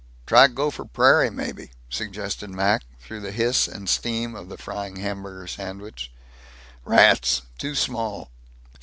[0.25, 5.45] "Try Gopher Prairie maybe?" suggested Mac, through the hiss and steam of the frying hamburger
[5.45, 6.11] sandwich.
[6.83, 7.43] "Rats.
[7.59, 8.31] Too small."